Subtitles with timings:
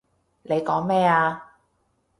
[0.41, 1.59] 你講咩啊？